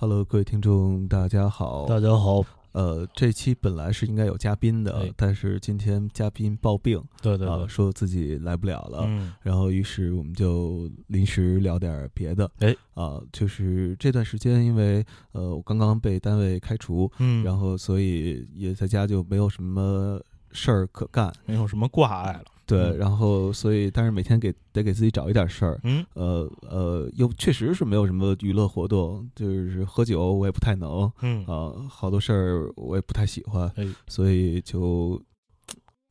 [0.00, 1.84] Hello，各位听众，大家好。
[1.86, 2.40] 大家好。
[2.70, 9.06] 呃，这期本来是应该有嘉宾的，但是今天嘉宾抱病，对对对，说自己来不了了。
[9.08, 9.34] 嗯。
[9.42, 12.48] 然后，于是我们就临时聊点别的。
[12.60, 20.20] 哎，啊，就是这段时间，因为呃，我刚刚被单位开除，嗯，然后所以也在家就没有什么
[20.52, 22.44] 事儿可干，没有什么挂碍了。
[22.68, 31.42] 对，然后所以，但是每天给得给自己找一点事儿，嗯，呃呃，又确实是没有什么娱乐活动，就是喝酒我也不太能，嗯。
[31.46, 33.72] 啊，好多事儿我也不太喜欢，
[34.06, 35.18] 所以就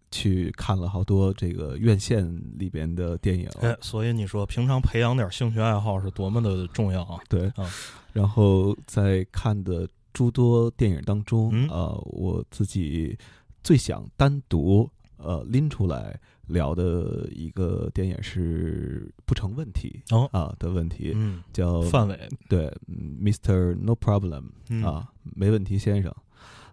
[0.09, 2.25] 去看了好多这个院线
[2.58, 3.47] 里边的电影。
[3.61, 7.19] 哎，所以你说平常培养点兴趣爱好是多么的重要啊！
[7.30, 7.69] 对，啊，
[8.13, 11.69] 然后在看的诸多电影当中，嗯。
[11.69, 13.16] 啊，我自己
[13.63, 16.19] 最想单独呃拎出来。
[16.47, 23.75] 聊的一个电影是不成问题哦啊的问题，嗯，叫范伟对，Mr.
[23.75, 24.45] No Problem
[24.85, 26.13] 啊，没问题先生。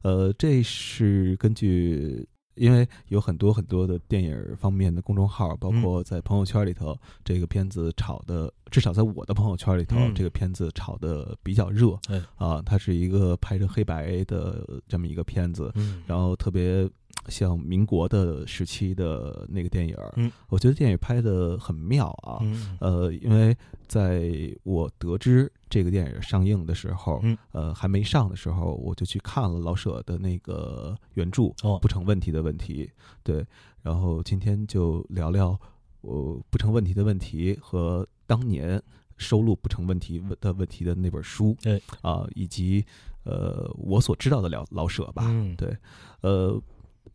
[0.02, 11.98] 呃，这是根据，因为有很多很多的电影方面的公众号，包括在朋友圈里头，这个片子炒的，至少在我的朋友圈里头，这个片子炒的比较热。
[12.36, 15.72] 啊，它是一个拍着黑白的这么一个片子，
[16.06, 16.88] 然后特别。
[17.28, 32.90] 像民国的时期的那个电影，嗯，我觉得电影拍的很妙啊，嗯，呃，因为在我得知这个电影上映的时候，嗯，呃，还没上的时候，我就去看了老舍的那个原著，哦，不成问题的问题，
[33.22, 33.44] 对，
[33.82, 35.58] 然后今天就聊聊
[36.02, 38.82] 我不成问题的问题和当年
[39.16, 42.84] 收录不成问题的问题的那本书，对，啊，以及
[43.24, 45.76] 呃我所知道的老老舍吧，嗯，对，
[46.20, 46.60] 呃。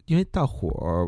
[0.09, 1.07] 因为大伙儿，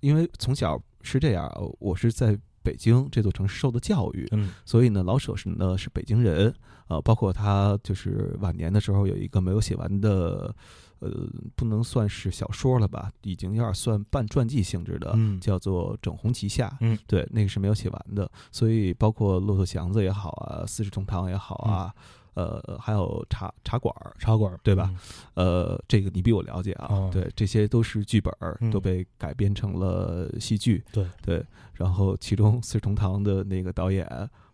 [0.00, 6.52] 因为从小是这样，我是在北京这座城市受的教育，嗯，所以呢，老舍是呢是北京人，
[6.88, 10.54] 呃，包括他就是晚年的时候有一个没有写完的，
[11.00, 11.10] 呃，
[11.54, 21.92] 不能算是小说了吧，已经有点算半传记性质的，叫做《整红旗下》，嗯，对，那个是没有写完的，所以包括《骆驼祥子》也好啊，《四世同堂》也好啊。
[22.34, 24.90] 呃，还有茶茶馆儿，茶馆儿，对吧？
[25.34, 27.10] 呃，这个你比我了解啊。
[27.12, 30.82] 对，这些都是剧本儿，都被改编成了戏剧。
[30.92, 31.44] 对对，
[31.74, 34.06] 然后其中《四重堂》的那个导演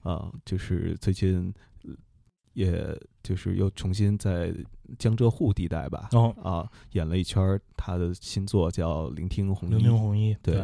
[0.03, 1.55] 啊，就是最近，
[2.55, 4.53] 也就是又重新在
[4.99, 6.09] 江浙沪地带吧，
[6.43, 9.75] 啊，演了一圈他的新作叫《聆听红衣》。
[9.77, 10.57] 聆听红衣，对。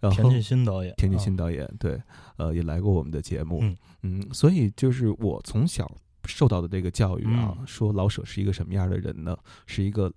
[0.00, 2.00] 然后田沁鑫导演，田沁鑫导演，对，
[2.36, 3.58] 呃，也来过我们的节目。
[3.60, 5.86] 嗯嗯，所以就是我从小。
[6.28, 9.36] 受到的这个教育啊，说老舍是一个什么样的人呢？
[9.66, 10.12] 是一个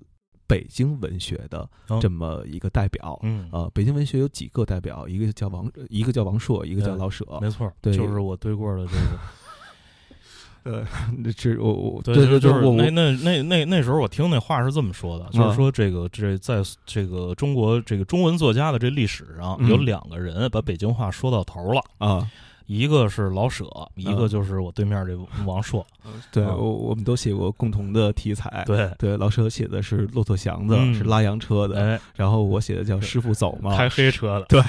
[0.45, 1.67] 北京文学的
[2.01, 3.17] 这么一个代表。
[3.23, 7.25] 嗯，呃，北京文学有几个代表，一个叫王，一个叫王朔，一个叫老舍。
[7.41, 9.17] 没错， 对，就是我对过的这个。
[10.63, 10.85] 呃，
[11.17, 22.29] 那是我我对对就是那那那那那时候我听那话是这么说的，就是说这个这在这个中国这个中文作家的这历史上，有两个人把北京话说到头了啊。
[22.71, 23.65] 一个是老舍，
[23.95, 25.13] 一个就是我对面这
[25.45, 25.85] 王朔。
[26.31, 28.63] 对，我我们都写过共同的题材。
[28.65, 34.45] 对对，老舍写的是骆驼祥子，是拉洋车的，然后我写的叫师傅走嘛，开黑车的。
[34.45, 34.61] 对，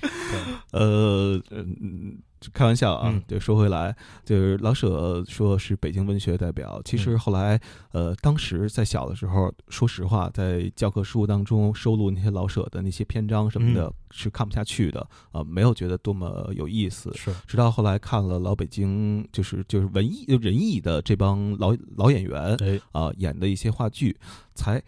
[0.72, 2.18] 呃嗯。
[2.52, 6.80] 开玩笑啊，对，说回来，就是老舍说是北京文学代表。
[6.84, 7.60] 其实后来，
[7.92, 17.12] 呃，当时在小的时候，说实话，在教科书当中收录那些老舍的那些篇章什么的，是看不下去的啊，没有觉得多么有意思。
[17.14, 22.56] 是，直到后来看了老北京，就是就是文艺仁义的这帮老老演员，
[22.92, 24.16] 啊，演的一些话剧，
[24.54, 24.82] 才。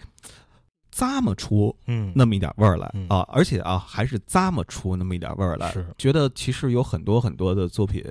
[0.94, 8.04] 咂摸出嗯那么一点味儿来啊，而且啊还是咂摸出那么一点味儿来，是觉得其实有很多很多的作品。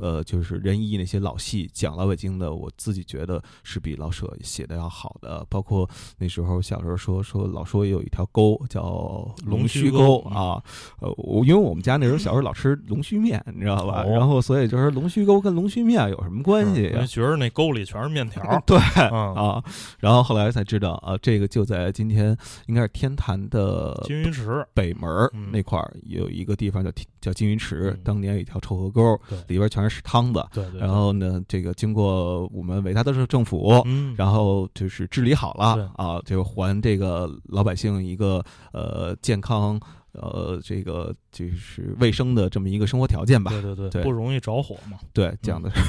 [0.00, 5.46] 呃，就是仁义那些老戏讲老北京的，我自己觉得是比老舍写的要好的。
[5.48, 5.88] 包括
[6.18, 10.62] 那时候小时候说说老说有一条沟叫龙须沟啊，
[11.00, 14.02] 呃，我因为我们家那时候小时候老吃龙须面，你知道吧？
[14.04, 16.90] 然后所以就是龙须沟跟龙须面有什么关系？
[17.06, 18.42] 觉得那沟里全是面条。
[18.66, 19.62] 对啊，
[19.98, 22.34] 然后后来才知道啊，这个就在今天
[22.66, 25.10] 应该是天坛的金鱼池北门
[25.52, 26.90] 那块儿有一个地方叫
[27.20, 29.89] 叫金鱼池，当年有一条臭河沟，里边全是。
[29.90, 30.80] 是汤子，对对。
[30.80, 38.42] 然后呢，这个经过我们伟大的政府，嗯，然后就是治理好了啊，就还这个老百姓一个
[38.72, 39.78] 呃健康
[40.12, 43.50] 呃这个就是卫生的这么一个生活条件吧。
[43.50, 44.98] 对对对，不容易着火嘛。
[45.12, 45.80] 对，讲的是。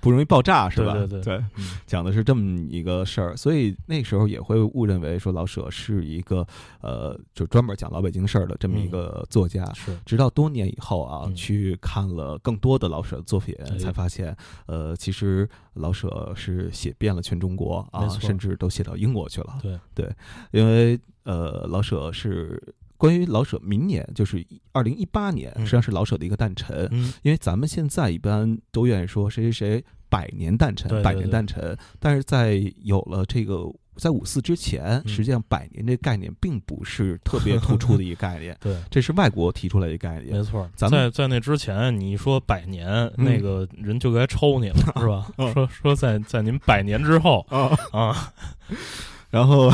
[0.00, 0.92] 不容易爆炸，是吧？
[0.92, 1.44] 对对对，
[1.86, 6.46] 讲的是这么一个事儿，所以那时候也会误认为说老舍是一个
[6.80, 9.64] 呃，就专门讲老北京事儿的这么一个作家。
[9.74, 14.36] 是，直到多年以后啊，去看了更多的老舍的作品，才发现，
[14.66, 19.58] 呃，其实老舍是写遍了全中国啊，甚至都写到英国去了。
[19.62, 19.78] 对。
[19.94, 20.14] 对，
[20.52, 22.62] 因为呃，老舍是。
[22.98, 26.86] 关于老舍，明年就是二零一八年，实际上是老舍的一个诞辰。
[26.90, 31.78] 嗯，因为咱们现在一般都愿意说谁谁谁百年诞辰，百年诞辰。
[32.00, 33.64] 但是在有了这个
[33.94, 38.56] 在五四之前，实际上百年这概念并不是特别突出的一个概念。
[38.60, 40.36] 对，这是外国提出来的概念。
[40.36, 45.52] 没错，咱在在那之前，你说百年，那个人就该抽你了，是 吧？
[45.52, 48.32] 说说在在您百年之后啊啊，
[49.30, 49.70] 然后。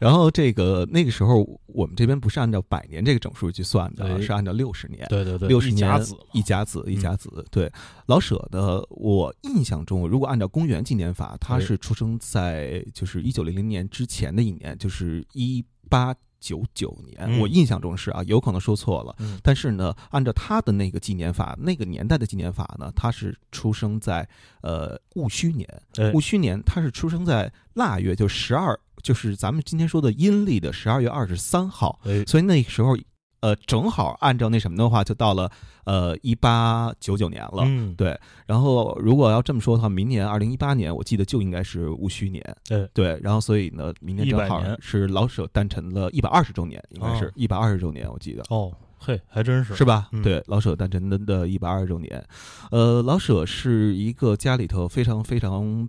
[0.00, 5.06] 然后这个那个时候，我们这边不是按照百年这个整数去算的，是按照六十年。
[5.10, 7.46] 对对对，六十年一甲子，一甲子，一甲子。
[7.50, 7.70] 对，
[8.06, 17.38] 老舍的，我印象中，如果按照公元纪年法，他是出生在就是一九零零年之前的一年，就是一八九九年。
[17.38, 19.14] 我印象中是啊，有可能说错了。
[19.42, 24.26] 但是呢，按照他的那个纪年法，那个年代的纪年法呢，他是出生在
[24.62, 25.68] 呃戊戌年。
[26.14, 28.80] 戊戌年，他是出生在腊月，就十二。
[29.02, 32.96] 就是咱们今天说的阴历的十二月二十三号，所以那时候，
[33.40, 35.50] 呃，正好按照那什么的话，就到了
[35.84, 37.62] 呃一八九九年了。
[37.64, 38.18] 嗯，对。
[38.46, 42.44] 然后如果要这么说的话，明年二零一八年，我记得就应该是戊戌年。
[42.68, 43.18] 对对。
[43.22, 48.42] 然后所以呢，明年正好是老舍诞辰的一百二十周年，应该是一百二十周年，我记得。
[48.50, 50.10] 哦，嘿，还真是是吧？
[50.22, 52.22] 对，老舍诞辰的的一百二十周年。
[52.70, 55.88] 呃，老舍是一个家里头非常非常。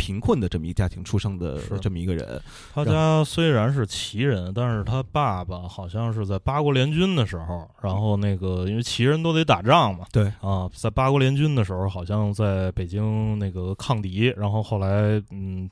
[0.00, 2.40] 贫困的这么一个家庭出生的这么一个人，
[2.72, 15.68] 他家虽然是旗人，但是他爸爸好像是在八国联军的时候，然后那个因为旗人都得打仗嘛，对啊，在八国联军的时候，好像在北京那个抗敌，然后后来嗯。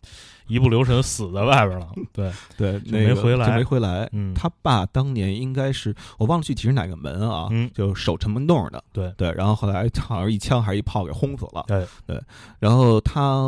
[0.48, 4.08] 一不留神死在外边了，对 对，没回来，没回来。
[4.12, 8.82] 嗯，他爸当年应该是我忘了具体是哪个门啊，就守城门洞的。
[8.92, 11.64] 对对，然后后来好像一枪还是一炮给轰死了。
[11.66, 12.20] 对对，
[12.58, 13.44] 然后他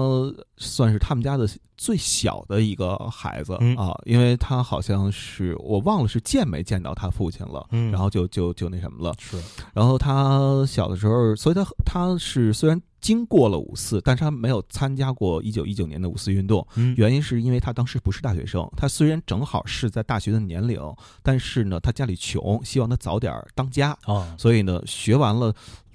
[0.56, 9.14] 算是他们家的最小的一个孩子啊，因为他好像是我忘了是见没见到他父亲了，然后就就就那什么了。
[9.18, 9.40] 是，
[9.72, 12.80] 然后他小的时候，所以他他是虽然。
[13.00, 16.66] 经过了五四，但是他没有参加过一九一九年的五四运动。
[16.96, 20.80] 原因是因为他当时不是大学生，他虽然正好是在大学的年龄，
[21.22, 24.34] 但是呢，他家里穷，希望他早点当家啊。
[24.38, 25.54] 所以呢，学完了，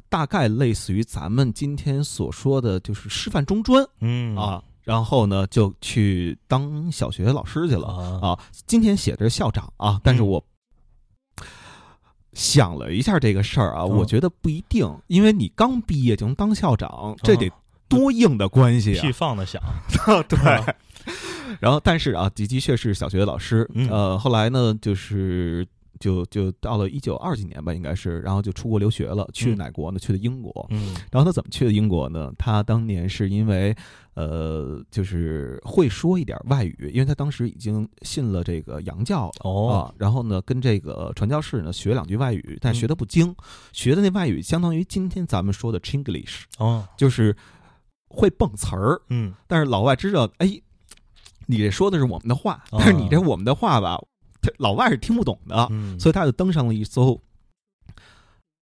[0.09, 7.87] 大概类似于咱们今天所说的就是师范中专，嗯啊，然后呢就去当小学老师去了
[8.21, 8.39] 啊。
[8.65, 10.43] 今天写的是校长啊，但是我。
[12.35, 17.49] 想了一下这个事儿啊，我觉得不一定，因为你刚毕业就能当校长，这得
[17.87, 19.01] 多硬的关系啊！
[19.01, 19.59] 屁放的响，
[20.29, 20.37] 对。
[21.59, 25.65] 然后，但是啊，的的确是小学的老师，呃，后来呢，就是
[25.99, 29.99] 就就到了一九二几年吧，应该是，然后就出国留学了，去哪国呢？
[29.99, 30.65] 去的英国。
[30.69, 30.93] 嗯。
[31.11, 32.31] 然后他怎么去的英国呢？
[32.37, 33.75] 他当年是因为。
[34.15, 39.93] 呃，就是会说一点外语，因为他当时已经信了这个洋教了哦。
[39.97, 43.35] 然后呢，跟这个传教士呢学两句外语，但学的不精，
[43.73, 47.35] 学的那外语相当于今天咱们说的 Chinglish 哦，就是
[48.07, 49.01] 会蹦词儿。
[49.09, 50.47] 嗯，但是老外知道，哎，
[51.45, 54.05] 你这说的是我们的话，但是你这我们的话吧，他
[54.57, 55.69] 老外是听不懂的，
[55.99, 57.19] 所以他就登上了一艘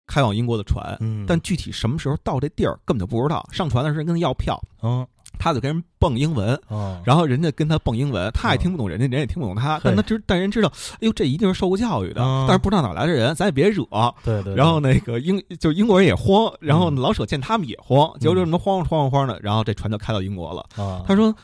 [0.07, 0.97] 开往英国的船。
[1.01, 3.47] 嗯，但具体什么时候到这地儿根本就不知道。
[3.53, 4.61] 上船的时候跟他要票。
[4.83, 5.07] 嗯。
[5.39, 6.61] 他就跟人蹦英文，
[7.05, 13.83] 然后人家跟他蹦英文，他也听不懂人家，人也听不懂他，但他知，但人知道，哎呦，这一定是受过教育的，但是不知道哪来的人，咱也别惹。
[14.23, 14.55] 对对。
[14.55, 20.65] 然后那个英，就英国人也慌，然后老舍见他们也慌，结果就这么慌慌慌慌的，然后这船就开到英国了。
[21.07, 21.35] 他说，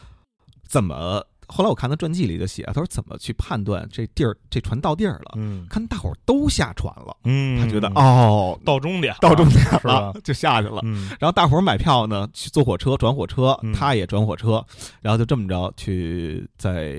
[0.68, 1.24] 怎么？
[1.48, 5.32] 后来我看他传记里就写，他说怎么去判断这地儿这船到地儿了？
[5.36, 10.80] 嗯，看大伙儿都下船了，嗯，他觉得哦，到终点，到终点了，就下去了。
[10.84, 14.64] 嗯，然后大伙儿买票呢，去坐火车转火车，他也转火车，
[15.00, 16.94] 然后就这么着去在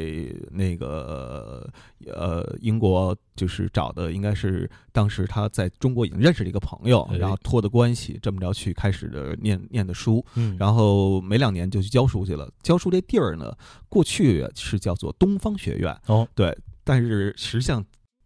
[0.52, 1.70] 那个
[2.08, 12.52] 呃英国，就是找的应该是当时他在中国已经认识的一个朋友，然后托的关系，这么着去开始的念念的书，嗯，然后没两年就去教书去了。
[12.62, 13.56] 教书这地儿呢，
[13.88, 14.46] 过去。
[14.56, 17.84] 是叫做东方学院哦，对，但是实际上，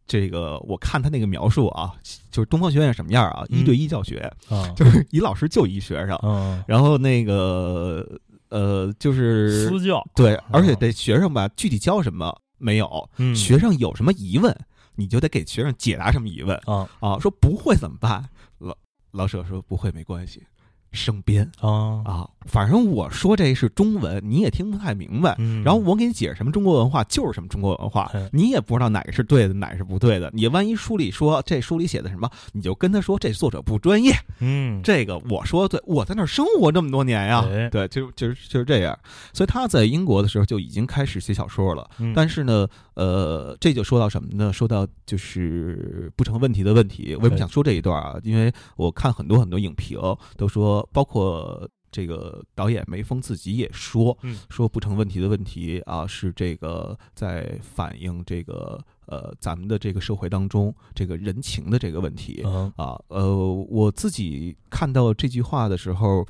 [0.08, 1.94] 这个我看他那个描述啊，
[2.32, 3.44] 就是东方学院什么样啊？
[3.50, 14.56] 一对一教学啊， 就是一老师就一学生，嗯， 然后那个呃，就是私教，对，而且这学生吧，具体教什么没有，学生有什么疑问，
[14.96, 18.30] 你就得给学生解答什么疑问啊啊，说不会怎么办？
[18.60, 18.76] 老
[19.12, 20.44] 老舍说不会没关系。
[20.92, 25.34] 生编啊啊，反正我说这是中文，你也听不太明白。
[25.40, 30.30] 嗯，然后我给你解释什么中国文化就是什么中国文化，你也不知道哪个是对的，哪个是不对的。
[30.36, 34.14] 你万一书里说这书里写的什么，你就跟他说这作者不专业。
[34.38, 38.96] 嗯， 这个我说对，我在那儿生活这么多年呀，对，就就是就是这样。
[39.34, 41.90] 所以他在英国的时候就已经开始写小说了。
[42.14, 44.52] 但是呢，呃，这就说到什么呢？
[44.54, 47.16] 说到就是不成问题的问题。
[47.16, 48.20] 为什么想说这一段啊？
[48.24, 50.00] 因为我看很多很多影评
[50.38, 51.70] 都说，包括。
[51.94, 54.18] 这个导演梅峰自己也说，
[54.50, 62.42] 说不成问题的问题啊，是这个在反映这个呃咱们的这个社会当中这个人情的这个问题
[62.76, 63.00] 啊。
[63.08, 63.38] 呃，
[63.70, 66.26] 我自己看到这句话的时候，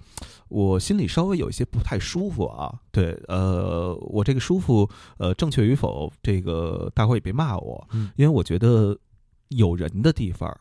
[0.50, 2.82] 我心里稍微有一些不太舒服啊。
[2.91, 9.00] 对，呃，我这个舒服，呃，正确与否，这个大伙也别骂我，因为我觉得
[9.48, 10.53] 有人的地方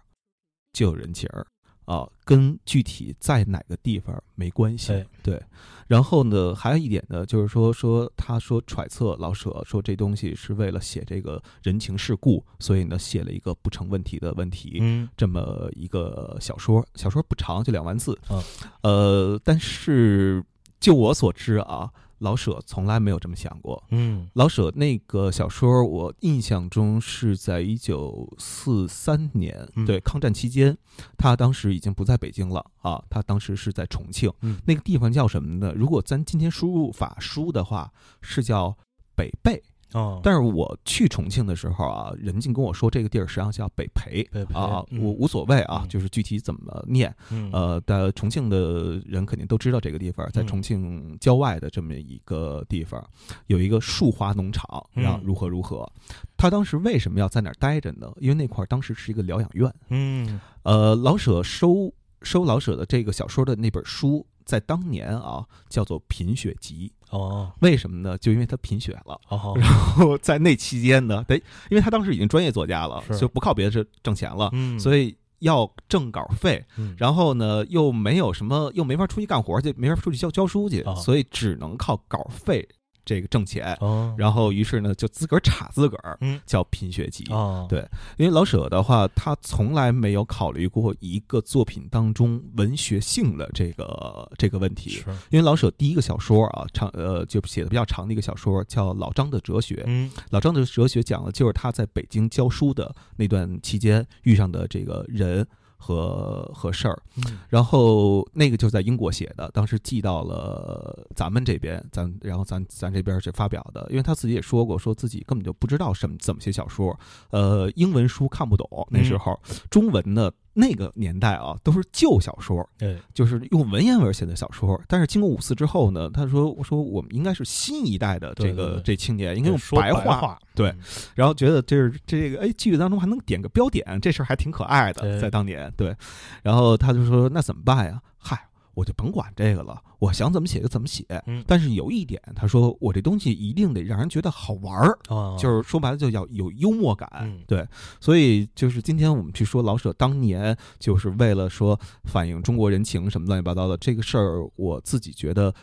[0.73, 1.45] 就有人情儿。
[1.85, 4.93] 啊，跟具体在哪个地方没关系。
[5.23, 5.41] 对，
[5.87, 16.85] 然后呢，还有一点呢，就是说说他说揣测老舍说这东西是为了写这个人情世故，所以呢写了一个不成问题的问题，嗯，这么一个小说。
[16.95, 18.19] 小说不长，就两万字。
[18.31, 18.43] 嗯，
[18.83, 20.45] 呃，但是
[20.81, 21.91] 就我所知啊。
[22.23, 23.83] 老舍从来没有这么想过。
[23.91, 30.77] 嗯，老舍那个小说，我印象中是在一九四三年，对抗战期间，
[31.19, 34.33] 他当时已经不在北京了啊，他当时是在重庆。
[34.41, 35.73] 嗯，那个地方叫什么呢？
[35.75, 38.77] 如果咱今天输入法输的话，是叫
[39.17, 39.61] 北碚。
[39.93, 47.15] 哦，但是我去重庆的时候啊，人家跟我说这个地儿实际上叫北碚啊，我无所谓啊，就是具体怎么念，
[47.53, 53.05] 呃，的重庆的人肯定都知道这个地方，在重庆郊外的这么一个地方，
[53.47, 55.91] 有一个树花农场，然后如何如何。
[56.37, 58.11] 他当时为什么要在那儿待着呢？
[58.19, 59.73] 因为那块儿当时是一个疗养院。
[59.91, 66.93] 嗯，呃，老舍收收老舍的这个小说的那本书，在当年啊叫做《贫血集》。
[67.13, 68.17] 哦，为什么呢？
[68.19, 71.37] 就因为他贫血了，哦，然后在那期间呢，得，
[71.71, 76.65] 因为他当时已经专业作家了，就不靠别的挣挣钱了，嗯，所以要挣稿费，
[76.97, 82.67] 然后呢又没有什么，又没法出去干活去，没法出去教教书去，所以只能靠稿费。
[83.05, 83.77] 这个挣钱，
[84.17, 87.25] 然后于是呢，就自个儿插自个儿，叫贫血集。
[87.69, 87.81] 对，
[88.17, 95.03] 因为老舍的话，他从来没有考虑过一个作品当中文学性的这个这个问题。
[95.31, 99.77] 因为老舍第一个小说啊，长呃就写的比较长的一个小说叫《老张的哲学》。
[99.87, 105.47] 嗯，老张的哲学讲的就是他在北京教书的那段期间遇上的这个人。
[105.83, 107.03] 和和事儿，
[107.49, 116.97] 然后那个就在英国写的，当时寄到了咱们这边，咱然后咱咱这边是发表的，因为他自己也说过，说自己根本就不知道什么怎么写小说，
[117.31, 119.39] 呃，英文书看不懂，那时候。
[119.69, 120.33] 中文的。
[120.55, 124.81] 那个年代啊，都是旧小说，对，就是用文言文写的小说。
[124.87, 130.75] 但是经过五四之后呢，他说：“我说我们应该是新一代的这个这青年，应该用白话。”对，
[131.15, 135.73] 然后觉得这是这个哎，剧当中还能点个标点，这事儿还挺可爱的，在当年。
[135.77, 135.97] 对，
[136.43, 138.39] 然后他就说：“那怎么办呀？”嗨。
[138.75, 141.05] 我就甭管这个了，我想怎么写就怎么写。
[141.27, 144.99] 嗯，但是有一点，他说我这东西一定得让人觉得好玩儿，
[145.39, 147.09] 就是说白了就要有幽默感。
[147.47, 147.67] 对，
[148.01, 155.55] 所以就是今天我们去说老舍当年就是为了说反映中国人情什么乱七八糟的这个事儿，我自己觉得。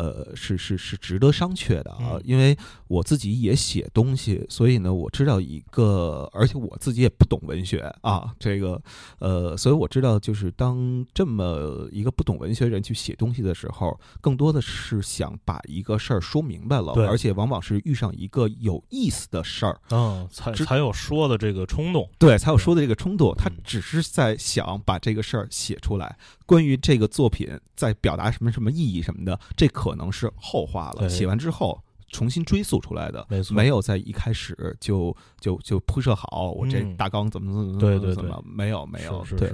[0.00, 2.56] 呃，是是是值得商榷的啊，因为
[2.88, 8.80] 我自己也写东西，所以呢，我知道一个，而且我自己也不懂文学啊，这个，
[9.18, 26.16] 呃，所以我知道，就是当这么一个不懂文学人去写东西的时候，更多的是想把一个事儿说明白了，而且往往是遇上一个有意思的事儿，嗯，才才有说的这个冲动，对，才有说的这个冲动，他只是在想把这个事儿写出来。
[26.50, 31.08] 关于这个作品在表达什么什么意义什么的，这可能是后话了。
[31.08, 39.52] 写完之后重新追溯出来的，没错，没有在一开始就就就铺设好我这大纲怎么怎么怎么怎么没有没有对。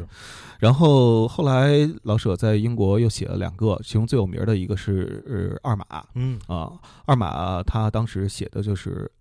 [0.58, 5.84] 然后后来老舍在英国又写了两个，其中最有名的一个是二马，
[6.14, 6.72] 嗯啊，
[7.04, 9.12] 二马他当时写的就是。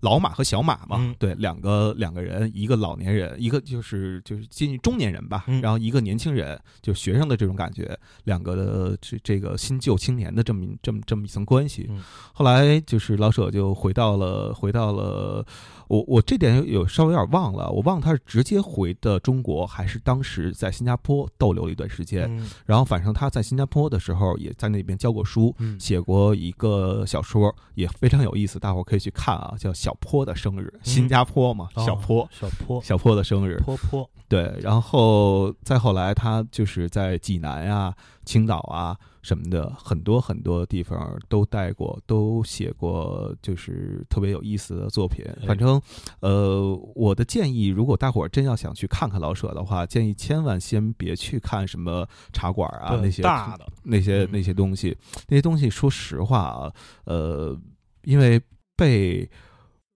[0.00, 11.90] 老马和小马嘛，对，两个两个人，一个老年人，一个就是就是接近中年人吧，然后一个年轻人，就学生的这种感觉，两个的这这个新旧青年的这么这么这么一层关系。
[12.32, 15.44] 后来就是老舍就回到了回到了。
[15.90, 22.30] 我我这点有稍微有点忘了，我忘了他是直接回的中国，还是当时在新加坡逗留了一段时间。
[22.66, 34.08] 然后反正他在新加坡的时候也在那边教过书，写过一个小说，也非常有意思，大伙儿可以去看啊，叫叫小坡的生日，新加坡嘛，小坡，小坡，小坡的生日，坡坡。
[34.28, 37.94] 对，然后再后来，他就是在济南啊、
[38.30, 45.24] 青岛啊什么的很多很多地方都带过，都写过，就是特别有意思的作品。
[45.48, 45.82] 反正，
[46.20, 54.96] 呃，我的建议，如果大伙儿真要想去看看老舍的话，建议千万先别去看什么茶馆啊那些大的那些那些东西，
[55.26, 56.72] 那些东西，说实话啊，
[57.06, 57.58] 呃，
[58.04, 58.40] 因为
[58.76, 59.28] 被。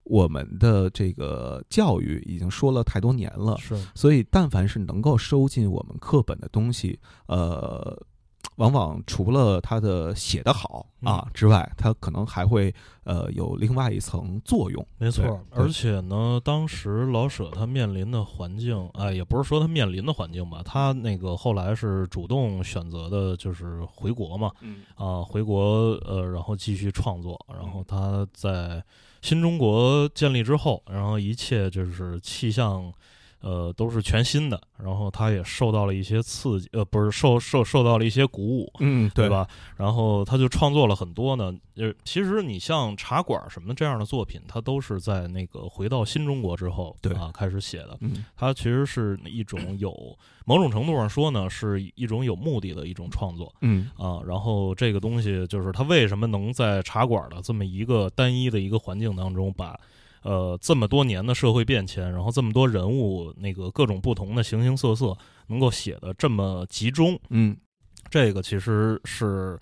[0.06, 7.98] 我们的这个教育已经说了太多年了，是，所以但凡是能够收进我们课本的东西，呃，
[8.56, 14.86] 往往除了他的写得好啊之外，他可能还会呃有另外一层作用。
[14.98, 24.50] 没错，而且呢，当时老舍他面临的环境，哎，也不是说他面临的环境吧，他那个后来是主动选择的，就是回国嘛，
[24.96, 28.84] 啊，回国呃，然后继续创作，然后他在。
[29.22, 32.92] 新中国建立之后，然后一切就是气象，
[33.44, 34.58] 呃，都是全新的。
[34.82, 39.46] 然后他也受到了一些刺激，呃，不是受受受到了一些鼓舞，嗯，对吧？
[39.76, 41.54] 然后他就创作了很多呢。
[41.76, 47.96] 呃，其实你像茶馆什么这样的作品，他都是在那个回到新中国之后，对啊，开始写的。
[48.00, 49.92] 嗯，他其实是一种有
[50.44, 53.54] 某种程度上说呢，是一种有目的的一种创作。
[53.60, 59.78] 嗯啊，然后这个东西就是他为什么能在茶馆的这么一个单一的一个环境当中把。
[60.24, 65.16] 呃，这么多年的社会变迁，然后这么多人物，那个各种不同的形形色色，
[65.46, 67.56] 能够写的这么集中，嗯，
[68.10, 69.56] 这个其实是，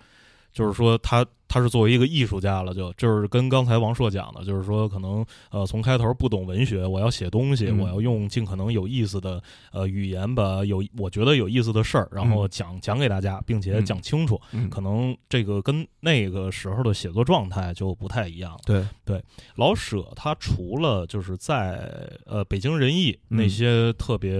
[0.51, 1.23] 就是说他。
[1.53, 9.39] 他是作为一个艺术家了，就就是跟刚才王朔讲的，就是说可能呃从开头不懂文学，我要写东西，我要用尽可能有意思的
[9.71, 14.41] 呃语言把有我觉得有意思的事儿，然后讲讲给大家，并且讲清楚。
[14.71, 18.59] 可能这个跟那个时候的写作状态就不太一样。
[18.65, 19.23] 对对，
[19.55, 24.33] 老舍他除了就是在呃北京人艺那些特别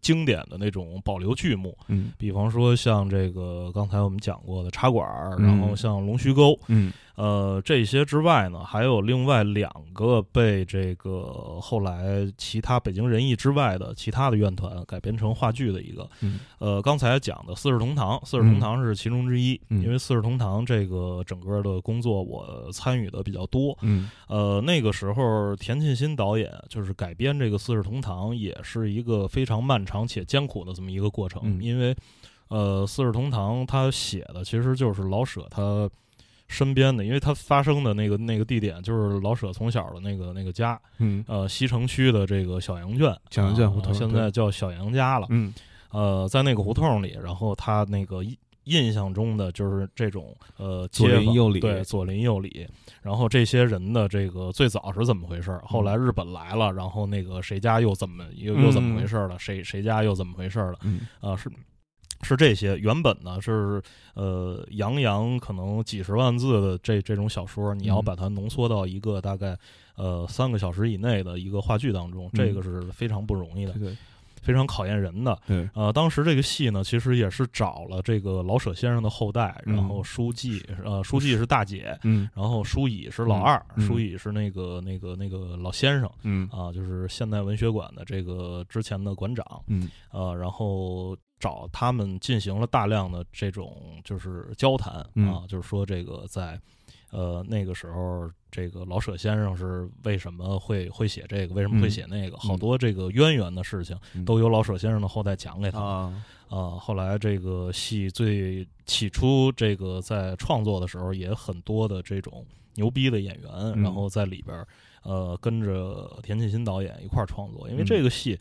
[0.00, 5.06] 经典的那种保留剧目，嗯，比方说像这个刚才我们讲过的茶馆，
[5.38, 6.55] 然后像龙须沟。
[6.68, 16.08] 嗯，呃，这些之外呢，还有另外两个被这个后来其他北京人艺之外的其他的院团改编成话剧的一个。
[16.20, 23.76] 嗯，呃，刚才讲的《四世同堂》，《四世同堂》是其中之一，因为《四世同堂》这个整个的工作我参与的比较多。
[23.82, 31.96] 嗯，呃，那个时候田沁鑫导演就是改编这个《四世同堂》，也是一个非常漫长且艰苦的这么一个过程，因为
[32.48, 35.88] 呃，《四世同堂》他写的其实就是老舍他。
[36.48, 45.52] 身边的，因为他发生的那个那个地点就是老舍从小的那个那个家，嗯，呃，西城区的这个小羊圈，小羊圈胡同现在叫小羊家了，嗯，
[45.90, 48.22] 呃，在那个胡同里，然后他那个
[48.64, 52.66] 印象中的就是这种呃左邻右里，对，左邻右里，
[53.02, 55.60] 然后这些人的这个最早是怎么回事？
[55.64, 59.38] 后来日本来了，然后那个谁家又怎么又又怎么回事了？
[59.38, 60.74] 谁谁家又怎么回事了？
[60.82, 61.50] 嗯，啊是。
[62.22, 63.82] 是这些原本呢是
[64.14, 69.56] 呃洋洋可能几十万字的这这种小说，你要把它浓缩到一个大概
[69.96, 73.72] 呃三个小时以内的一个话剧当中，这个是非常不容易的，
[74.42, 75.38] 非常考验人的。
[75.46, 91.16] 对，呃，当时这个戏呢，其实也是找了这个老舍先生的后代，然后书记呃书记是大姐，嗯，然后书乙是老二，书乙是那个那个那个老先生，嗯啊，就是现代文学馆的这个之前的馆长，嗯，呃，然后。
[91.38, 94.94] 找他们进行了大量的这种就是交谈
[95.28, 96.58] 啊，就是说这个在
[97.16, 106.76] 呃那个时候，这个老舍先生是为什么会会写这个，为什么会写那个，好多这个渊源的事情都由老舍先生的后代讲给他啊。
[106.78, 114.62] 后来这个戏最起初这个在创作的时候也很多的这种牛逼的演员，然后在里边
[115.02, 118.38] 呃跟着田沁鑫导演一块儿创作，因为这个戏。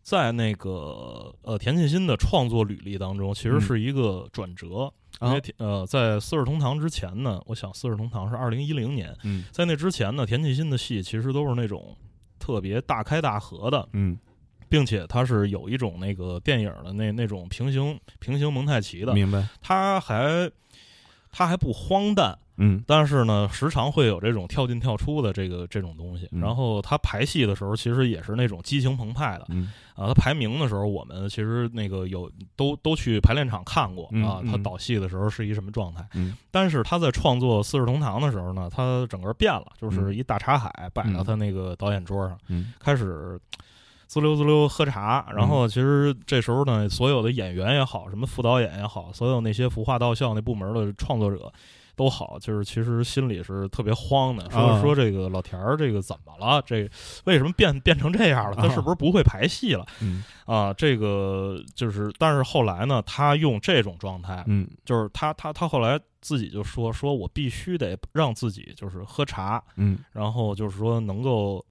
[0.00, 4.90] 在那个呃田沁鑫的创作履历当中，其实是一个转折。
[5.20, 9.14] 因为呃，在《四世同堂》之前呢，我想《四世同堂》是二零一零年。
[9.24, 11.96] 嗯，在那之前呢，田沁鑫的戏其实都是那种
[12.38, 13.88] 特别大开大合的。
[13.92, 14.16] 嗯，
[14.68, 19.12] 并且他是有一种那个电影的那那种平行平行蒙太奇的。
[19.12, 19.46] 明白。
[19.60, 20.50] 他还
[21.32, 22.38] 他还不荒诞。
[22.58, 26.28] 嗯，但是呢，时常会有这种跳进跳出的这个这种东西。
[26.32, 29.46] 然后他排戏的时候，其实也是那种激情澎湃的。
[29.50, 34.42] 嗯，啊，他排名的时候，我们其实那个有都都去排练场看过啊。
[34.50, 36.04] 他导戏的时候是一什么状态？
[36.14, 43.38] 嗯，但是他在创作《四世同堂》的时候呢，他整个变了，就是一大茶海摆到他那个导演桌上，嗯，开始
[44.08, 45.24] 滋溜滋溜喝茶。
[45.32, 51.52] 然后其实这时候呢，所有的演员也好，什么副导演也好，所有那些服化道校那部门的创作者。
[51.98, 56.62] 都好，就是其实心里是特别慌的，说说这个老田儿这个怎么了？
[56.64, 56.88] 这
[57.24, 58.56] 为什么变变成这样了？
[58.56, 59.84] 他是不是不会排戏了？
[60.46, 71.64] 啊，这个就是，但是后来呢，他用这种状态，嗯，就是他他他后来自己就说，说我必须得让自己就是喝茶，嗯，然后就是说能够。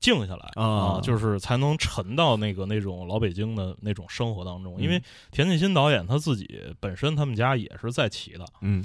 [0.00, 4.78] 静下来啊，就是才能沉到那个那种老北京的那种生活当中。
[4.78, 8.84] 因为田沁鑫导演他自己本身他们家也是在骑的，嗯，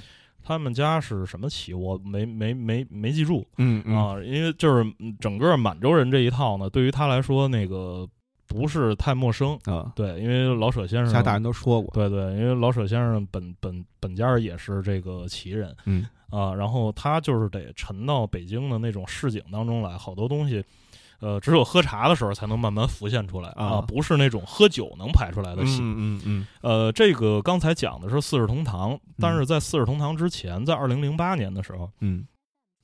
[0.49, 1.75] 他们家是什么旗？
[1.75, 4.83] 我没没没没记住，嗯啊，因为就是
[5.19, 8.09] 整个满洲人这一套呢，对于他来说那个
[8.47, 9.93] 不是太陌生啊。
[9.95, 20.65] 对，因为老舍先生，家大人都说过，对对，因为老舍先生本本本家也是这个旗人，嗯啊，然后他就是得沉到北京的那种市井当中来，好多东西。
[21.19, 25.79] 呃，只有喝茶的时候才能慢慢浮现出来啊，不是那种喝酒能排出来的戏。
[25.81, 26.47] 嗯嗯嗯。
[26.61, 32.25] 呃，这个刚才讲的是《四世同堂》，但是在《四世同堂》之前，在二零零八年的时候，嗯。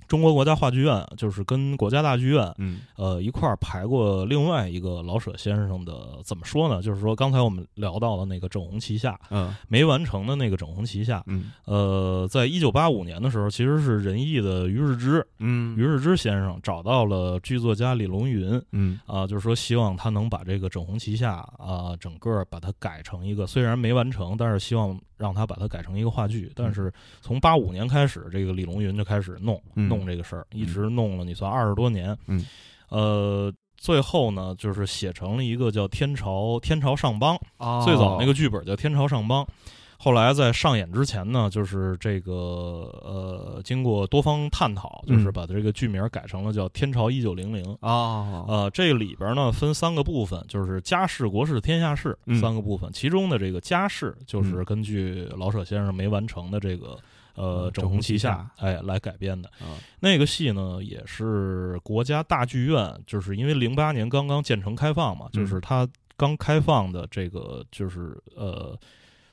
[0.08, 6.82] 中国国家话剧院就是跟国家大剧院，嗯，呃，一块儿排过另外一个老舍先生的，怎么说呢？
[6.82, 25.00] 就是说刚才我们聊到了那个《整红旗下》，嗯，没完成的那个《整红旗下》，嗯，呃，在一九八五年的时候，其实是仁义的于日之，嗯，于日之先生找到了剧作家李龙云，嗯，啊，就是说希望他能把这个《整红旗下》啊，整个把它改成一个，虽然没完成，但是希望。
[25.18, 26.92] 让他把它改成一个话剧，但是
[27.22, 32.18] 从八五年开始，这个李龙云就开始弄弄这个事儿，一直弄了你算二十多年。
[32.26, 32.44] 嗯，
[32.90, 37.40] 呃，最后呢，就是写成了一个叫《天朝天朝上邦》，
[37.86, 39.44] 最早那个剧本叫《天朝上邦》。
[39.98, 42.32] 后来在上演之前呢，就是这个
[43.02, 48.44] 呃，经过多方探讨，就是把这个剧名改成了叫《天朝一九零零》啊。
[48.46, 52.92] 呃，这里边呢分三个部分，就是家事、国事、天下事三个部分。
[52.92, 56.98] 其中的这个家事，就是根据老舍先生没完成的这个
[57.36, 59.52] 呃《整红旗下》哎来改编的。
[60.00, 68.78] 那个戏呢，也是国家大剧院，就是因为零八年刚刚建成开放嘛，就是它刚开放的这个就是呃。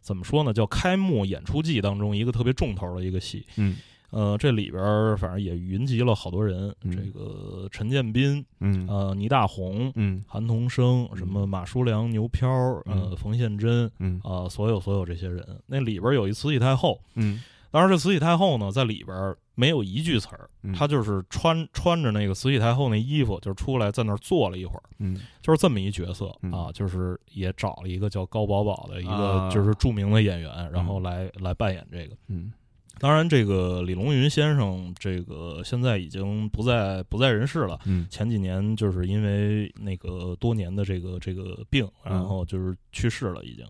[0.05, 0.53] 怎么说呢？
[0.53, 3.47] 叫开幕演出季当中一个特别重头的一个戏。
[3.55, 3.77] 嗯，
[4.11, 12.51] 呃，这里边反正也云集了好多人，这个陈建斌，嗯，呃，倪大红，嗯，韩童生，什么马书良、牛飘，
[12.85, 17.41] 呃，冯宪珍，嗯，啊，所有所有这些人，那里边有一慈禧太后，嗯。
[17.73, 32.53] 当然，这慈禧太后呢，在里边没有一句词儿，她就是穿穿着那个慈禧太后那衣服，就出来在那儿坐了一会儿，嗯，就是这么一角色啊，就是也找了一个叫高宝宝的一个就是著名的演员，然后来来扮演这个，嗯，
[32.99, 43.65] 当然，这个李龙云先生，这个现在已经不在不在人世了，嗯，前几年就是因为那个多年的这个这个病，然后就是去世了，已经。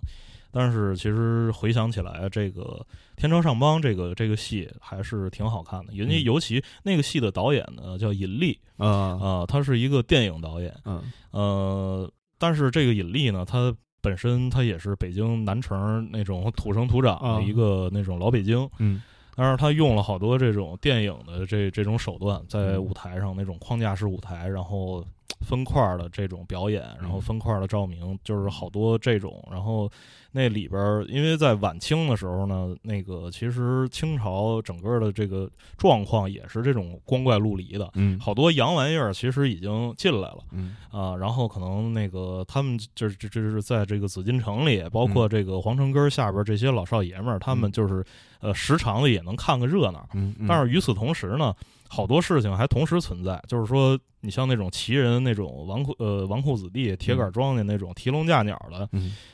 [0.54, 2.62] 但是其实回想起来，这个
[3.16, 5.94] 《天朝上邦》这个这个戏还是挺好看的。
[5.94, 10.70] 人家尤其那个戏的导演呢叫尹力啊啊，他是一个电影导演。
[10.84, 18.68] 嗯呃，但是这个尹力呢，他本身他也是北京南城那种土生土长的一个那种老北京。
[18.78, 19.00] 嗯，
[19.34, 25.02] 但是他用了好多这种电影的这这种手段，在舞台上那种框架式舞台，然后
[25.40, 29.90] 分块的这种表演，然后分块的照明，就是好多这种，然后。
[30.32, 48.04] 那里边儿，因为在晚清的时候呢，那个其实清朝整个的这个状况也是这种光怪陆离的，嗯，好多洋玩意儿其实已经进来了，嗯啊，然后可能那个他们就是这这是在这个紫禁城里，包括这个皇城根儿下边这些老少爷们儿，他们就是
[48.40, 51.54] 呃时常的也能看个热闹，嗯，但是与此同时呢。
[51.94, 58.88] 好多事情还同时存在，就是说，你像那种旗人那种纨绔呃纨绔子弟、铁杆庄稼那种提笼架鸟的，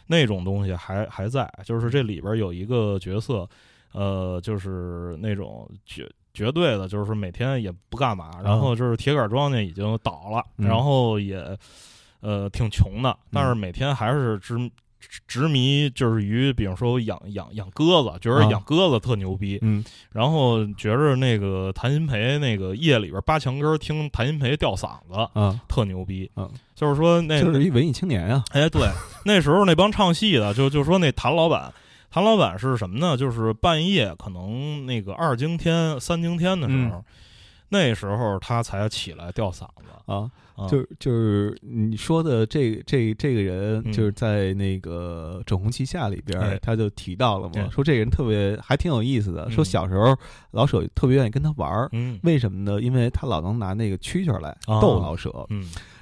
[0.08, 1.46] 那种东西还还还在。
[1.64, 3.46] 就是这里边有一个角色，
[3.92, 11.36] 呃，就是那种绝绝对的，就是每天也不干嘛，然后就是铁杆庄稼已经倒了，然后也
[12.20, 14.56] 呃挺穷的，但是每天还是只。
[15.26, 28.88] 执迷就是于，比如说养养养鸽子，觉得养鸽子特牛逼，嗯，然后觉着那个谭鑫培那个夜里边扒墙根听谭鑫培吊嗓子，啊，特牛逼，嗯，就是说那就是一文艺青年啊，哎，对，
[29.24, 31.72] 那时候那帮唱戏的，就就说那谭老板，
[32.10, 33.16] 谭老板是什么呢？
[33.16, 37.04] 就是半夜可能那个二更天、三更天的时候，
[37.68, 40.30] 那时候他才起来吊嗓子啊。
[40.68, 49.48] 就是就是你说的这这这个人，就是在那个《整红旗下》里边，他就提到了嘛，说这个人特别还挺有意思的。
[49.52, 50.16] 说小时候
[50.50, 51.88] 老舍特别愿意跟他玩儿，
[52.24, 52.80] 为什么呢？
[52.82, 55.46] 因为他老能拿那个蛐蛐来逗老舍。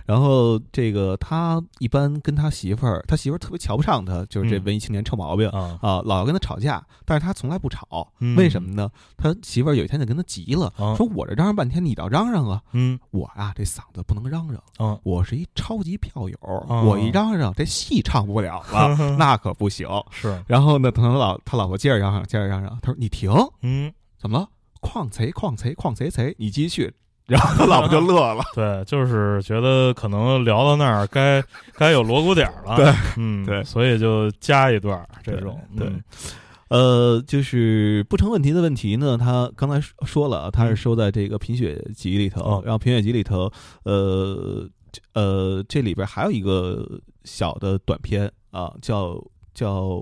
[0.07, 8.91] 嗯，然后这个他一般跟他媳妇儿，他媳妇儿特别瞧不上他，就是这文艺青年臭毛病啊啊，老要跟他吵架，但是他从来不吵，嗯为什么呢？
[9.17, 12.63] 他媳妇儿有一天就跟他急了，啊说我这嚷嚷半天，你倒嚷嚷啊！
[12.73, 16.39] 嗯我啊这嗓子不能嚷嚷，啊我是一超级票友，
[16.69, 19.89] 啊我一嚷嚷这戏唱不了了， 那可不行。
[20.11, 23.31] 是然后呢，等他老他老婆接着嚷嚷，接着嚷嚷，他说你停，
[23.63, 24.49] 嗯怎么了？
[24.81, 26.93] 矿贼矿贼矿贼贼，你继续。
[27.27, 28.45] 然后他老婆就乐了。
[28.55, 31.43] 对，就是觉得可能聊到那儿该
[31.75, 36.03] 该有锣鼓点儿了，对，嗯，对所以就加一段儿这种，对嗯
[36.69, 43.49] 呃，就是不成问题的问题呢，他刚才说说了，他是收在这个贫血集里头，哦然后贫血集里头，
[43.85, 44.69] 呃
[45.13, 46.85] 呃，这里边还有一个
[47.25, 49.17] 小的短片啊，叫
[49.55, 50.01] 叫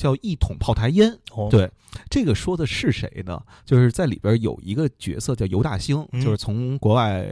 [0.00, 1.12] 叫一桶炮台烟。
[1.32, 1.70] 哦，对，
[2.08, 3.38] 这个说的是谁呢？
[3.66, 7.28] 就是在里边有一个角色叫尤大兴，嗯就是从国外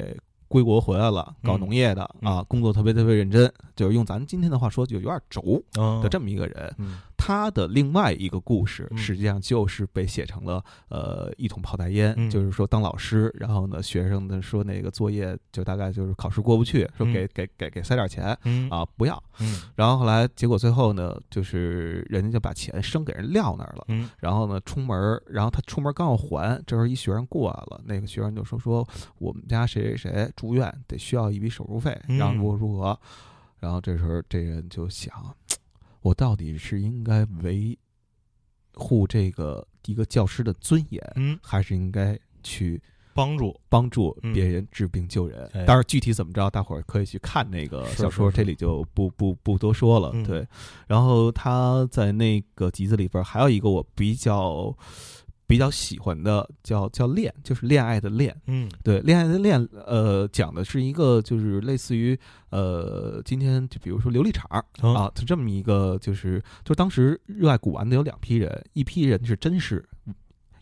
[0.48, 6.74] 归国回来了，搞嗯农业的、嗯啊，工作特别特别认真，就是用咱今天的话说，就有点轴啊的这么一个人。
[6.76, 8.96] 嗯他的另外一个故事，嗯。
[8.96, 12.31] 实际上就是被写成了呃一桶泡大烟，嗯。
[12.31, 18.70] 就是说当老师，然后呢学生呢说那个作业就大概就是考试过不去，说给、给给给塞点钱嗯。
[18.70, 19.62] 啊不要，嗯。
[19.74, 23.85] 然后后来结果最后呢就是人家就把钱生给人撂那儿了。
[23.88, 24.09] 嗯。
[24.18, 32.16] 然后呢，出门儿，然后他出门刚要还，这时候一学生过来了，那个学生就说说我们家谁谁谁住院得需要一笔手术费，嗯。
[32.16, 32.98] 然后如何如何，
[33.59, 35.12] 然后这时候这人就想，
[36.00, 37.78] 我到底是应该维
[38.74, 42.80] 护这个一个教师的尊严，嗯，还是应该去
[43.12, 45.44] 帮助，帮助嗯别人治病救人？
[45.52, 50.12] 哎当然，具体怎么着，大伙儿可以去看那个小说，这里就不不不多说了。
[50.14, 50.46] 嗯对，
[50.87, 54.72] 然后他在那个集子里边还有一个我比较
[55.48, 58.37] 比较喜欢的，叫叫恋，就是恋爱的恋。
[58.46, 62.16] 嗯对，恋爱的恋，呃，讲的是一个就是类似于
[62.50, 64.46] 呃，今天就比如说琉璃厂
[64.94, 69.82] 啊，就这么一个就是，就当时热爱古玩的有两批人，一批人是真是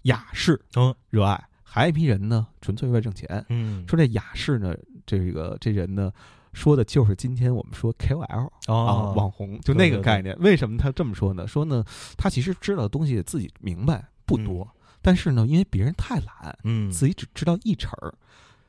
[0.03, 3.45] 雅士嗯热爱，还有一批人呢纯粹为了挣钱。
[3.49, 4.73] 嗯，说这雅士呢，
[5.05, 6.13] 这个这人呢，
[6.53, 10.37] 说的就是今天我们说 KOL 啊，哦网红，就那个概念。
[10.39, 11.45] 为什么他这么说呢？
[11.49, 11.85] 说呢，
[12.17, 14.69] 他其实知道的东西自己明白不多，
[15.07, 18.13] 但是呢，因为别人太懒，嗯自己只知道一成儿，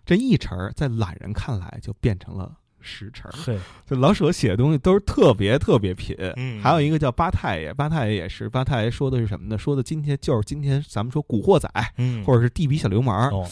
[0.05, 3.33] 这一成儿在懒人看来就变成了十成儿。
[3.43, 6.15] 嘿，就老舍写的东西都是特别特别品。
[6.35, 9.57] 嗯还有一个叫八太爷，八太爷也是，八太爷说的是什么呢？
[9.57, 13.49] 说的今天就是今天咱们说古惑仔，嗯或者是地痞小流氓，哦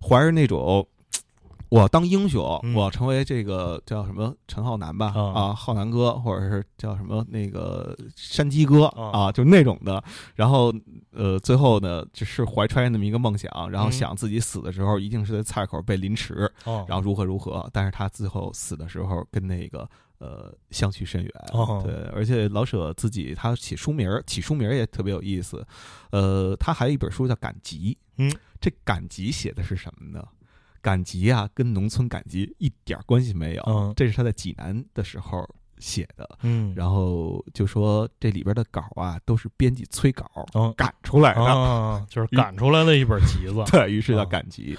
[0.00, 0.86] 怀着那种
[1.70, 10.02] 我要当英雄，嗯我要成为这个叫什么陈浩南吧，啊啊，浩南哥，或者是叫什么那个山鸡哥啊啊，就那种的。
[10.34, 10.72] 然后
[11.12, 17.68] 呃，最后呢，就是怀揣那么一个梦想，然后嗯想自己死的时候一定是在菜口被凌迟，哦，然后如何如何。
[17.72, 19.88] 但是他最后死的时候跟那个。
[20.20, 21.32] 呃，相去甚远。
[21.52, 25.64] 哦对，而且老舍自己他起书名儿，起书名儿也特别有意思。
[26.10, 27.96] 呃，他还有一本书叫《赶集》。
[28.16, 28.28] 嗯，
[28.60, 30.26] 这赶集写的是什么呢？
[30.80, 33.62] 赶集啊，跟农村赶集一点关系没有。
[33.66, 36.28] 嗯这是他在济南的时候写的。
[36.42, 41.44] 嗯，然后就说这里边的稿啊，都是编辑催稿嗯赶出来的。
[41.44, 44.76] 啊，就是赶出来的一本集子， 对于是叫啊赶集。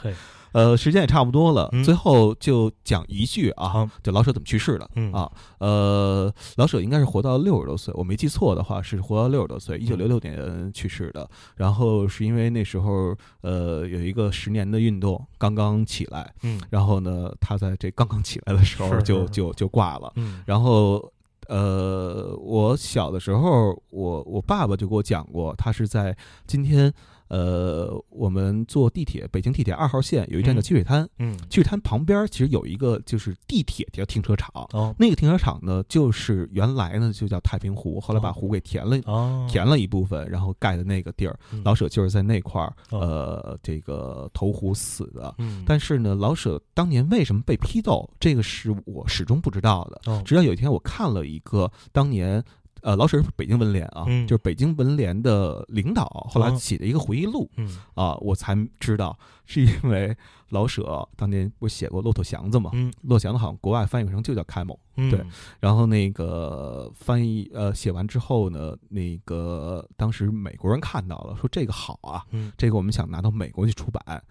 [0.53, 5.31] 嘿，呃，时间也差不多了，嗯最后就讲一句啊，就老舍怎么去世的、嗯啊。
[5.59, 11.29] 呃，老舍应该是活到六十多岁，我没记错的话是活到六十多岁，一九六六年去世的。
[11.55, 20.11] 然后是因为那时候呃有一个十年的运动刚刚起来，嗯然后呢他在这刚刚起来的时候就就就挂了。
[20.15, 21.11] 嗯然后
[21.47, 26.93] 呃，我小的时候，我我爸爸就给我讲过，他是在今天
[27.29, 38.99] 呃，我们坐地铁，北京地铁二号线有一站叫嗯积水滩，嗯积水滩旁边其实有一个就是地铁叫停车场，哦那个停车场呢，就是原来呢就叫太平湖，后来把湖给填了。
[39.05, 45.33] 哦，填了一部分，然后盖的那个地儿，嗯老舍就是在那块儿，哦呃，这个投湖死的。
[45.37, 50.01] 嗯，但是呢，老舍当年为什么被批斗，这个是我始终不知道的。
[50.11, 52.43] 哦直到有一天我看了一个当年，
[52.81, 60.15] 呃，老舍是北京文联啊，嗯就是北京文联的领导，后来哦写的一个回忆录嗯啊，我才知道是因为
[60.49, 64.77] 老舍当年不是写过《骆驼祥子》嘛，嗯骆驼祥子》好像国外翻译成就叫开蒙。
[65.01, 65.23] 嗯对
[65.61, 74.21] 然后那个翻译呃写完之后呢，那个当时美国人看到了，说这个好啊，嗯这个我们想拿到美国去出版，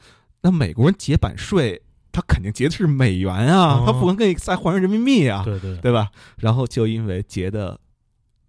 [0.42, 1.80] 那美国人结版税，
[2.12, 6.10] 他肯定结的是美元啊，哦他不能给你再换成人民币啊，对对对吧？
[6.36, 7.78] 然后就因为结的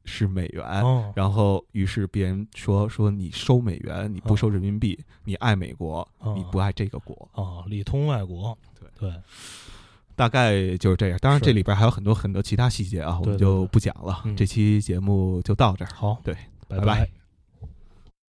[0.10, 7.30] 是美元，哦然后于是别人说说你收美元，你不哦收人民币，你爱美国，哦你不爱这个国。
[7.34, 9.22] 哦，里通外国，对对，
[10.16, 11.20] 大概就是这样。
[11.22, 14.24] 当然，这里边还有很多很多其他细节啊，我们就不讲了。
[14.36, 15.92] 这期节目就到这儿。
[15.94, 16.36] 好，对，
[16.68, 17.19] 拜拜。